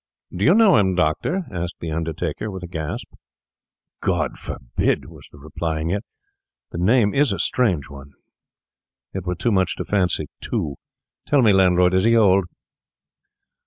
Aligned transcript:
'Do 0.35 0.43
you 0.43 0.55
know 0.55 0.77
him, 0.77 0.95
Doctor?' 0.95 1.43
asked 1.51 1.75
the 1.79 1.91
undertaker, 1.91 2.49
with 2.49 2.63
a 2.63 2.67
gasp. 2.67 3.13
'God 4.01 4.39
forbid!' 4.39 5.05
was 5.05 5.29
the 5.31 5.37
reply. 5.37 5.81
'And 5.81 5.91
yet 5.91 6.03
the 6.71 6.79
name 6.79 7.13
is 7.13 7.31
a 7.31 7.37
strange 7.37 7.87
one; 7.87 8.13
it 9.13 9.27
were 9.27 9.35
too 9.35 9.51
much 9.51 9.75
to 9.75 9.85
fancy 9.85 10.25
two. 10.41 10.73
Tell 11.27 11.43
me, 11.43 11.53
landlord, 11.53 11.93
is 11.93 12.05
he 12.05 12.17
old? 12.17 12.45